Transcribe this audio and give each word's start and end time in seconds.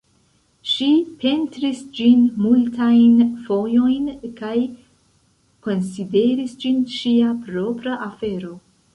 Ŝi 0.67 0.85
pentris 1.23 1.81
ĝin 1.97 2.23
multajn 2.45 3.19
fojojn 3.49 4.07
kaj 4.39 4.55
konsideris 5.67 6.55
ĝin 6.63 6.79
ŝia 6.95 7.35
propra 7.43 7.99
afero. 8.07 8.55